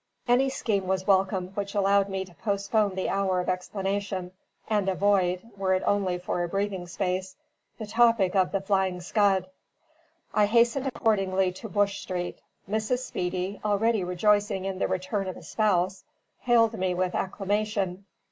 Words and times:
Any 0.27 0.49
scheme 0.49 0.87
was 0.87 1.05
welcome 1.05 1.49
which 1.49 1.75
allowed 1.75 2.09
me 2.09 2.25
to 2.25 2.33
postpone 2.33 2.95
the 2.95 3.07
hour 3.09 3.39
of 3.39 3.47
explanation, 3.47 4.31
and 4.67 4.89
avoid 4.89 5.47
(were 5.55 5.75
it 5.75 5.83
only 5.85 6.17
for 6.17 6.41
a 6.41 6.47
breathing 6.49 6.87
space) 6.87 7.35
the 7.77 7.85
topic 7.85 8.35
of 8.35 8.51
the 8.51 8.61
Flying 8.61 8.99
Scud. 8.99 9.47
I 10.33 10.47
hastened 10.47 10.87
accordingly 10.87 11.51
to 11.51 11.69
Bush 11.69 11.99
Street. 11.99 12.39
Mrs. 12.67 13.05
Speedy, 13.05 13.61
already 13.63 14.03
rejoicing 14.03 14.65
in 14.65 14.79
the 14.79 14.87
return 14.87 15.27
of 15.27 15.37
a 15.37 15.43
spouse, 15.43 16.03
hailed 16.39 16.73
me 16.79 16.95
with 16.95 17.13
acclamation. 17.13 18.05